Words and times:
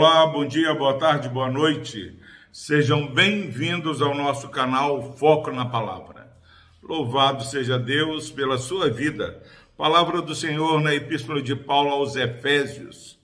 Olá, 0.00 0.28
bom 0.28 0.46
dia, 0.46 0.72
boa 0.74 0.96
tarde, 0.96 1.28
boa 1.28 1.50
noite. 1.50 2.16
Sejam 2.52 3.08
bem-vindos 3.08 4.00
ao 4.00 4.14
nosso 4.14 4.48
canal 4.48 5.16
Foco 5.16 5.50
na 5.50 5.66
Palavra. 5.66 6.32
Louvado 6.80 7.42
seja 7.42 7.76
Deus 7.76 8.30
pela 8.30 8.58
sua 8.58 8.88
vida. 8.88 9.42
Palavra 9.76 10.22
do 10.22 10.36
Senhor 10.36 10.80
na 10.80 10.94
Epístola 10.94 11.42
de 11.42 11.56
Paulo 11.56 11.90
aos 11.90 12.14
Efésios, 12.14 13.18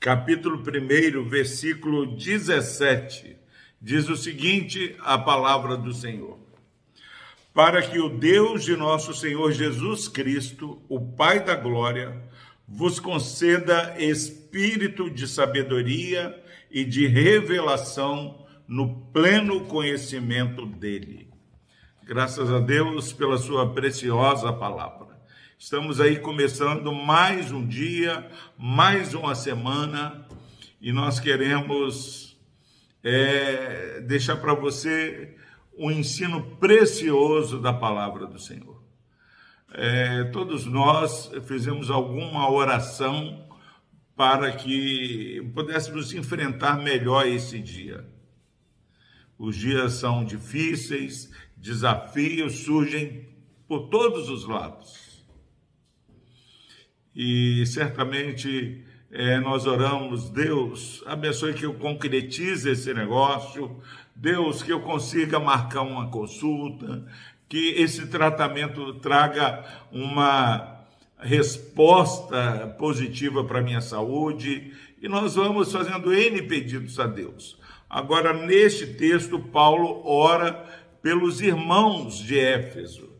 capítulo 0.00 0.58
1, 0.58 1.28
versículo 1.28 2.16
17. 2.16 3.36
Diz 3.80 4.08
o 4.08 4.16
seguinte: 4.16 4.96
a 5.04 5.16
palavra 5.16 5.76
do 5.76 5.94
Senhor. 5.94 6.40
Para 7.54 7.80
que 7.82 8.00
o 8.00 8.08
Deus 8.08 8.64
de 8.64 8.76
nosso 8.76 9.14
Senhor 9.14 9.52
Jesus 9.52 10.08
Cristo, 10.08 10.82
o 10.88 10.98
Pai 11.00 11.38
da 11.44 11.54
glória, 11.54 12.20
vos 12.66 12.98
conceda 12.98 13.94
espírito 13.98 15.08
de 15.08 15.28
sabedoria 15.28 16.42
e 16.70 16.84
de 16.84 17.06
revelação 17.06 18.44
no 18.66 19.06
pleno 19.12 19.66
conhecimento 19.66 20.66
dele. 20.66 21.30
Graças 22.02 22.50
a 22.50 22.58
Deus 22.58 23.12
pela 23.12 23.38
sua 23.38 23.72
preciosa 23.72 24.52
palavra. 24.52 25.06
Estamos 25.58 26.00
aí 26.00 26.18
começando 26.18 26.92
mais 26.92 27.52
um 27.52 27.66
dia, 27.66 28.28
mais 28.58 29.14
uma 29.14 29.34
semana, 29.34 30.26
e 30.80 30.92
nós 30.92 31.18
queremos 31.20 32.36
é, 33.02 34.00
deixar 34.00 34.36
para 34.36 34.54
você 34.54 35.34
um 35.78 35.90
ensino 35.90 36.56
precioso 36.56 37.60
da 37.60 37.72
palavra 37.72 38.26
do 38.26 38.38
Senhor 38.38 38.75
é, 39.78 40.24
todos 40.24 40.64
nós 40.64 41.30
fizemos 41.46 41.90
alguma 41.90 42.50
oração 42.50 43.46
para 44.16 44.50
que 44.50 45.50
pudéssemos 45.54 46.14
enfrentar 46.14 46.78
melhor 46.82 47.26
esse 47.26 47.60
dia. 47.60 48.08
Os 49.38 49.54
dias 49.54 49.92
são 49.92 50.24
difíceis, 50.24 51.30
desafios 51.54 52.60
surgem 52.60 53.28
por 53.68 53.90
todos 53.90 54.30
os 54.30 54.48
lados. 54.48 55.22
E 57.14 57.66
certamente 57.66 58.82
é, 59.10 59.38
nós 59.40 59.66
oramos, 59.66 60.30
Deus, 60.30 61.04
abençoe 61.06 61.52
que 61.52 61.66
eu 61.66 61.74
concretize 61.74 62.70
esse 62.70 62.94
negócio, 62.94 63.78
Deus, 64.14 64.62
que 64.62 64.72
eu 64.72 64.80
consiga 64.80 65.38
marcar 65.38 65.82
uma 65.82 66.10
consulta, 66.10 67.06
que 67.48 67.70
esse 67.76 68.06
tratamento 68.06 68.94
traga 68.94 69.64
uma 69.92 70.84
resposta 71.18 72.74
positiva 72.78 73.44
para 73.44 73.60
a 73.60 73.62
minha 73.62 73.80
saúde, 73.80 74.72
e 75.00 75.08
nós 75.08 75.34
vamos 75.34 75.72
fazendo 75.72 76.12
N 76.12 76.42
pedidos 76.42 76.98
a 76.98 77.06
Deus. 77.06 77.58
Agora, 77.88 78.32
neste 78.32 78.86
texto, 78.86 79.38
Paulo 79.38 80.02
ora 80.04 80.52
pelos 81.02 81.40
irmãos 81.40 82.18
de 82.18 82.38
Éfeso. 82.38 83.14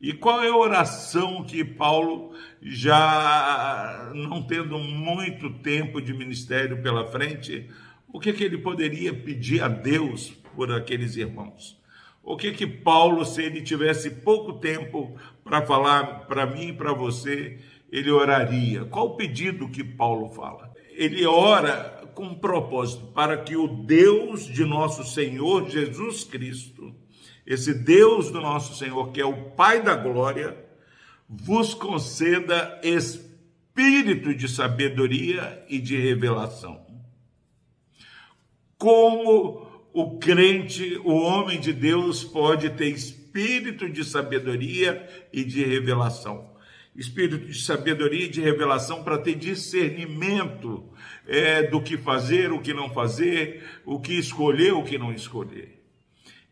E 0.00 0.12
qual 0.12 0.42
é 0.42 0.48
a 0.48 0.56
oração 0.56 1.44
que 1.44 1.64
Paulo, 1.64 2.32
já 2.62 4.10
não 4.14 4.42
tendo 4.42 4.78
muito 4.78 5.50
tempo 5.58 6.00
de 6.00 6.12
ministério 6.12 6.82
pela 6.82 7.06
frente, 7.06 7.68
o 8.12 8.20
que, 8.20 8.32
que 8.32 8.44
ele 8.44 8.58
poderia 8.58 9.12
pedir 9.12 9.62
a 9.62 9.68
Deus 9.68 10.30
por 10.54 10.72
aqueles 10.72 11.16
irmãos? 11.16 11.78
O 12.26 12.36
que 12.36 12.50
que 12.50 12.66
Paulo, 12.66 13.24
se 13.24 13.40
ele 13.40 13.62
tivesse 13.62 14.10
pouco 14.10 14.54
tempo 14.54 15.16
para 15.44 15.64
falar 15.64 16.26
para 16.26 16.44
mim 16.44 16.70
e 16.70 16.72
para 16.72 16.92
você, 16.92 17.60
ele 17.88 18.10
oraria? 18.10 18.84
Qual 18.84 19.06
o 19.06 19.16
pedido 19.16 19.68
que 19.68 19.84
Paulo 19.84 20.28
fala? 20.30 20.72
Ele 20.90 21.24
ora 21.24 22.10
com 22.16 22.24
um 22.24 22.34
propósito 22.34 23.06
para 23.12 23.36
que 23.36 23.56
o 23.56 23.68
Deus 23.68 24.44
de 24.44 24.64
nosso 24.64 25.04
Senhor 25.04 25.70
Jesus 25.70 26.24
Cristo, 26.24 26.92
esse 27.46 27.72
Deus 27.72 28.28
do 28.32 28.40
nosso 28.40 28.74
Senhor, 28.74 29.12
que 29.12 29.20
é 29.20 29.24
o 29.24 29.50
Pai 29.52 29.80
da 29.80 29.94
glória, 29.94 30.56
vos 31.28 31.74
conceda 31.74 32.80
espírito 32.82 34.34
de 34.34 34.48
sabedoria 34.48 35.64
e 35.68 35.78
de 35.78 35.96
revelação. 35.96 36.84
Como 38.76 39.75
o 39.96 40.18
crente, 40.18 41.00
o 41.04 41.14
homem 41.14 41.58
de 41.58 41.72
Deus, 41.72 42.22
pode 42.22 42.68
ter 42.68 42.88
espírito 42.88 43.88
de 43.88 44.04
sabedoria 44.04 45.08
e 45.32 45.42
de 45.42 45.64
revelação. 45.64 46.54
Espírito 46.94 47.46
de 47.46 47.58
sabedoria 47.58 48.26
e 48.26 48.28
de 48.28 48.42
revelação 48.42 49.02
para 49.02 49.16
ter 49.16 49.36
discernimento 49.36 50.84
é, 51.26 51.62
do 51.62 51.80
que 51.80 51.96
fazer, 51.96 52.52
o 52.52 52.60
que 52.60 52.74
não 52.74 52.90
fazer, 52.90 53.64
o 53.86 53.98
que 53.98 54.12
escolher, 54.18 54.74
o 54.74 54.82
que 54.82 54.98
não 54.98 55.14
escolher. 55.14 55.82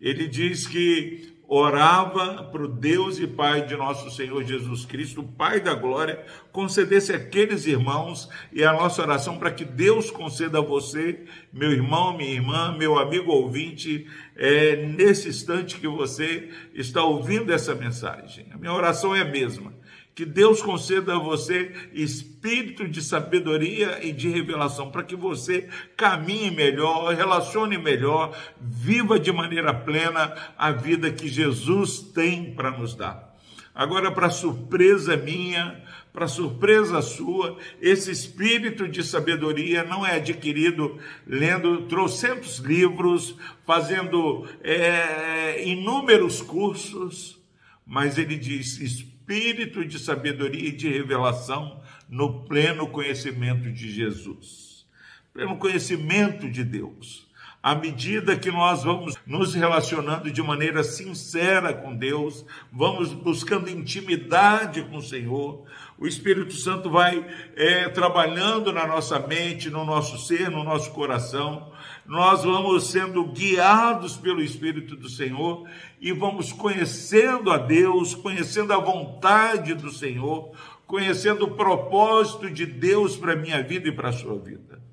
Ele 0.00 0.26
diz 0.26 0.66
que 0.66 1.33
orava 1.48 2.44
para 2.44 2.62
o 2.62 2.68
Deus 2.68 3.18
e 3.18 3.26
Pai 3.26 3.66
de 3.66 3.76
nosso 3.76 4.10
Senhor 4.10 4.42
Jesus 4.44 4.84
Cristo, 4.84 5.22
Pai 5.22 5.60
da 5.60 5.74
glória, 5.74 6.24
concedesse 6.50 7.12
aqueles 7.12 7.66
irmãos 7.66 8.28
e 8.52 8.64
a 8.64 8.72
nossa 8.72 9.02
oração 9.02 9.38
para 9.38 9.50
que 9.50 9.64
Deus 9.64 10.10
conceda 10.10 10.58
a 10.58 10.62
você, 10.62 11.24
meu 11.52 11.70
irmão, 11.70 12.16
minha 12.16 12.32
irmã, 12.32 12.74
meu 12.76 12.98
amigo 12.98 13.30
ouvinte, 13.30 14.06
é, 14.36 14.76
nesse 14.86 15.28
instante 15.28 15.76
que 15.76 15.88
você 15.88 16.50
está 16.74 17.02
ouvindo 17.02 17.52
essa 17.52 17.74
mensagem. 17.74 18.46
A 18.52 18.56
minha 18.56 18.72
oração 18.72 19.14
é 19.14 19.20
a 19.20 19.24
mesma 19.24 19.72
que 20.14 20.24
Deus 20.24 20.62
conceda 20.62 21.16
a 21.16 21.18
você 21.18 21.72
espírito 21.92 22.86
de 22.86 23.02
sabedoria 23.02 23.98
e 24.00 24.12
de 24.12 24.28
revelação, 24.28 24.90
para 24.90 25.02
que 25.02 25.16
você 25.16 25.68
caminhe 25.96 26.52
melhor, 26.52 27.12
relacione 27.14 27.76
melhor, 27.76 28.36
viva 28.60 29.18
de 29.18 29.32
maneira 29.32 29.74
plena 29.74 30.32
a 30.56 30.70
vida 30.70 31.10
que 31.10 31.26
Jesus 31.26 31.98
tem 31.98 32.54
para 32.54 32.70
nos 32.70 32.94
dar. 32.94 33.33
Agora, 33.74 34.12
para 34.12 34.30
surpresa 34.30 35.16
minha, 35.16 35.82
para 36.12 36.28
surpresa 36.28 37.02
sua, 37.02 37.58
esse 37.82 38.08
espírito 38.12 38.86
de 38.86 39.02
sabedoria 39.02 39.82
não 39.82 40.06
é 40.06 40.14
adquirido 40.14 40.96
lendo 41.26 41.82
trocentos 41.88 42.58
livros, 42.58 43.36
fazendo 43.66 44.48
é, 44.62 45.66
inúmeros 45.66 46.40
cursos, 46.40 47.36
mas 47.84 48.16
ele 48.16 48.36
diz: 48.36 48.78
espírito 48.78 49.84
de 49.84 49.98
sabedoria 49.98 50.68
e 50.68 50.72
de 50.72 50.88
revelação 50.88 51.82
no 52.08 52.44
pleno 52.44 52.86
conhecimento 52.86 53.72
de 53.72 53.90
Jesus, 53.90 54.86
pleno 55.32 55.56
conhecimento 55.56 56.48
de 56.48 56.62
Deus. 56.62 57.26
À 57.64 57.74
medida 57.74 58.36
que 58.36 58.50
nós 58.50 58.84
vamos 58.84 59.14
nos 59.26 59.54
relacionando 59.54 60.30
de 60.30 60.42
maneira 60.42 60.84
sincera 60.84 61.72
com 61.72 61.96
Deus, 61.96 62.44
vamos 62.70 63.14
buscando 63.14 63.70
intimidade 63.70 64.82
com 64.82 64.98
o 64.98 65.02
Senhor, 65.02 65.64
o 65.96 66.06
Espírito 66.06 66.52
Santo 66.52 66.90
vai 66.90 67.26
é, 67.56 67.88
trabalhando 67.88 68.70
na 68.70 68.86
nossa 68.86 69.18
mente, 69.18 69.70
no 69.70 69.82
nosso 69.82 70.18
ser, 70.18 70.50
no 70.50 70.62
nosso 70.62 70.90
coração, 70.90 71.72
nós 72.04 72.44
vamos 72.44 72.90
sendo 72.90 73.24
guiados 73.28 74.14
pelo 74.14 74.42
Espírito 74.42 74.94
do 74.94 75.08
Senhor 75.08 75.66
e 75.98 76.12
vamos 76.12 76.52
conhecendo 76.52 77.50
a 77.50 77.56
Deus, 77.56 78.14
conhecendo 78.14 78.74
a 78.74 78.78
vontade 78.78 79.72
do 79.72 79.90
Senhor, 79.90 80.52
conhecendo 80.86 81.46
o 81.46 81.56
propósito 81.56 82.50
de 82.50 82.66
Deus 82.66 83.16
para 83.16 83.32
a 83.32 83.36
minha 83.36 83.62
vida 83.62 83.88
e 83.88 83.92
para 83.92 84.10
a 84.10 84.12
sua 84.12 84.38
vida. 84.38 84.83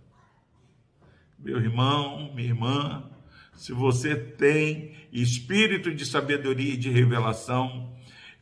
Meu 1.44 1.58
irmão, 1.58 2.32
minha 2.36 2.50
irmã, 2.50 3.04
se 3.56 3.74
você 3.74 4.16
tem 4.16 4.94
espírito 5.12 5.92
de 5.92 6.06
sabedoria 6.06 6.76
e 6.76 6.78
de 6.78 6.92
revelação, 6.92 7.96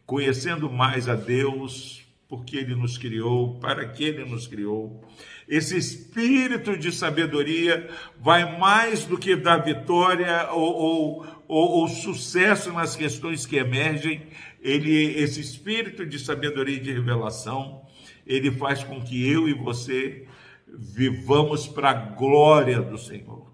conhecendo 0.05 0.69
mais 0.69 1.07
a 1.07 1.15
Deus, 1.15 2.05
porque 2.27 2.57
Ele 2.57 2.75
nos 2.75 2.97
criou, 2.97 3.57
para 3.57 3.87
que 3.87 4.03
Ele 4.03 4.25
nos 4.25 4.47
criou. 4.47 5.01
Esse 5.47 5.77
espírito 5.77 6.77
de 6.77 6.91
sabedoria 6.91 7.89
vai 8.19 8.59
mais 8.59 9.05
do 9.05 9.17
que 9.17 9.33
dar 9.33 9.59
vitória 9.59 10.49
ou, 10.51 10.73
ou, 10.73 11.27
ou, 11.47 11.69
ou 11.79 11.87
sucesso 11.87 12.73
nas 12.73 12.97
questões 12.97 13.45
que 13.45 13.55
emergem. 13.55 14.23
Ele, 14.61 15.17
esse 15.17 15.39
espírito 15.39 16.05
de 16.05 16.19
sabedoria 16.19 16.75
e 16.75 16.81
de 16.81 16.91
revelação, 16.91 17.81
ele 18.27 18.51
faz 18.51 18.83
com 18.83 19.01
que 19.01 19.25
eu 19.25 19.47
e 19.47 19.53
você 19.53 20.27
vivamos 20.77 21.67
para 21.67 21.89
a 21.89 21.93
glória 21.93 22.81
do 22.81 22.97
Senhor. 22.97 23.51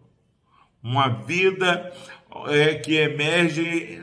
Uma 0.81 1.07
vida 1.07 1.93
é, 2.47 2.75
que 2.75 2.95
emerge 2.95 4.01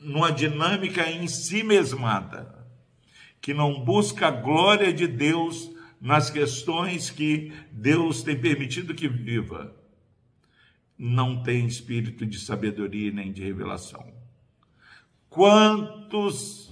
numa 0.00 0.30
dinâmica 0.30 1.08
em 1.10 1.26
si 1.26 1.62
mesmada 1.62 2.58
que 3.40 3.54
não 3.54 3.80
busca 3.80 4.28
a 4.28 4.30
glória 4.30 4.92
de 4.92 5.06
Deus 5.06 5.70
nas 6.00 6.30
questões 6.30 7.10
que 7.10 7.52
Deus 7.72 8.22
tem 8.22 8.38
permitido 8.38 8.94
que 8.94 9.08
viva, 9.08 9.74
não 10.98 11.42
tem 11.42 11.66
espírito 11.66 12.26
de 12.26 12.38
sabedoria 12.38 13.10
nem 13.10 13.32
de 13.32 13.42
revelação. 13.42 14.12
Quantos 15.28 16.67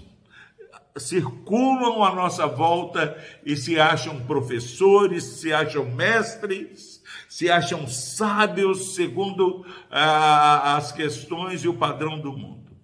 circulam 0.96 2.02
à 2.02 2.14
nossa 2.14 2.46
volta 2.46 3.16
e 3.44 3.56
se 3.56 3.78
acham 3.78 4.20
professores, 4.24 5.24
se 5.24 5.52
acham 5.52 5.84
mestres, 5.84 7.02
se 7.28 7.50
acham 7.50 7.86
sábios 7.86 8.94
segundo 8.94 9.64
ah, 9.90 10.76
as 10.76 10.92
questões 10.92 11.64
e 11.64 11.68
o 11.68 11.74
padrão 11.74 12.20
do 12.20 12.32
mundo. 12.32 12.76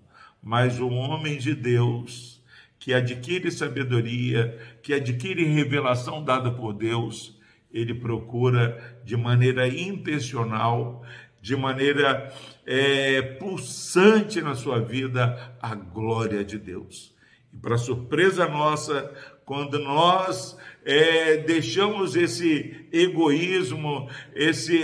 Mas 0.43 0.81
o 0.81 0.89
homem 0.89 1.39
de 1.39 1.55
Deus, 1.55 2.43
que 2.79 2.93
adquire 2.93 3.51
sabedoria, 3.51 4.59
que 4.83 4.93
adquire 4.93 5.45
revelação 5.45 6.23
dada 6.23 6.51
por 6.51 6.73
Deus, 6.73 7.39
ele 7.73 7.95
procura 7.95 9.01
de 9.05 9.17
maneira 9.17 9.67
intencional, 9.67 11.03
de 11.41 11.57
maneira 11.57 12.33
é, 12.67 13.23
pulsante 13.23 14.41
na 14.41 14.55
sua 14.55 14.81
vida, 14.81 15.57
a 15.61 15.75
glória 15.75 16.45
de 16.45 16.59
Deus. 16.59 17.13
E 17.53 17.57
para 17.57 17.77
surpresa 17.77 18.49
nossa, 18.49 19.13
quando 19.45 19.79
nós 19.79 20.57
é, 20.85 21.39
deixamos 21.39 22.17
esse 22.17 22.89
egoísmo, 22.93 24.09
esse, 24.35 24.83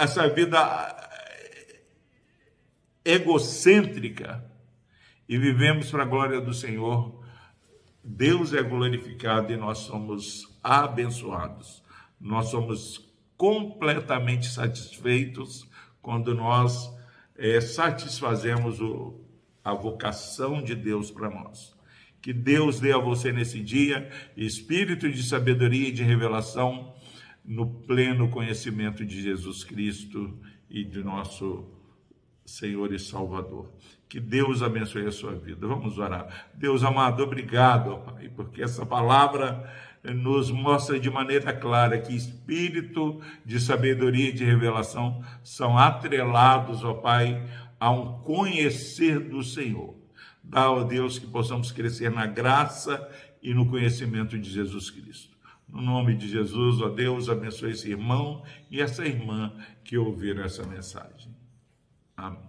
essa 0.00 0.28
vida 0.28 0.94
egocêntrica 3.04 4.44
e 5.28 5.38
vivemos 5.38 5.90
para 5.90 6.02
a 6.02 6.06
glória 6.06 6.40
do 6.40 6.54
Senhor, 6.54 7.24
Deus 8.02 8.54
é 8.54 8.62
glorificado 8.62 9.52
e 9.52 9.56
nós 9.56 9.78
somos 9.78 10.58
abençoados. 10.62 11.82
Nós 12.20 12.48
somos 12.48 13.12
completamente 13.36 14.46
satisfeitos 14.46 15.68
quando 16.00 16.34
nós 16.34 16.90
é, 17.36 17.60
satisfazemos 17.60 18.80
o, 18.80 19.20
a 19.62 19.74
vocação 19.74 20.62
de 20.62 20.74
Deus 20.74 21.10
para 21.10 21.28
nós. 21.28 21.75
Que 22.26 22.32
Deus 22.32 22.80
dê 22.80 22.92
a 22.92 22.98
você 22.98 23.30
nesse 23.30 23.60
dia 23.60 24.10
espírito 24.36 25.08
de 25.08 25.22
sabedoria 25.22 25.90
e 25.90 25.92
de 25.92 26.02
revelação 26.02 26.92
no 27.44 27.64
pleno 27.64 28.28
conhecimento 28.28 29.06
de 29.06 29.22
Jesus 29.22 29.62
Cristo 29.62 30.36
e 30.68 30.82
de 30.82 31.04
nosso 31.04 31.70
Senhor 32.44 32.92
e 32.92 32.98
Salvador. 32.98 33.72
Que 34.08 34.18
Deus 34.18 34.60
abençoe 34.60 35.06
a 35.06 35.12
sua 35.12 35.36
vida. 35.36 35.68
Vamos 35.68 35.98
orar. 35.98 36.50
Deus 36.52 36.82
amado, 36.82 37.22
obrigado, 37.22 37.98
Pai, 37.98 38.28
porque 38.34 38.60
essa 38.60 38.84
palavra 38.84 39.72
nos 40.02 40.50
mostra 40.50 40.98
de 40.98 41.08
maneira 41.08 41.52
clara 41.52 41.96
que 41.96 42.12
espírito 42.12 43.20
de 43.44 43.60
sabedoria 43.60 44.30
e 44.30 44.32
de 44.32 44.44
revelação 44.44 45.22
são 45.44 45.78
atrelados, 45.78 46.82
ó 46.82 46.92
Pai, 46.92 47.40
a 47.78 47.88
um 47.92 48.20
conhecer 48.22 49.20
do 49.20 49.44
Senhor. 49.44 50.05
Dá, 50.48 50.70
ó 50.70 50.84
Deus, 50.84 51.18
que 51.18 51.26
possamos 51.26 51.72
crescer 51.72 52.10
na 52.10 52.24
graça 52.26 53.08
e 53.42 53.52
no 53.52 53.68
conhecimento 53.68 54.38
de 54.38 54.48
Jesus 54.48 54.90
Cristo. 54.90 55.36
No 55.68 55.82
nome 55.82 56.14
de 56.16 56.28
Jesus, 56.28 56.80
ó 56.80 56.88
Deus, 56.88 57.28
abençoe 57.28 57.72
esse 57.72 57.90
irmão 57.90 58.44
e 58.70 58.80
essa 58.80 59.04
irmã 59.04 59.52
que 59.82 59.98
ouviram 59.98 60.44
essa 60.44 60.64
mensagem. 60.64 61.34
Amém. 62.16 62.46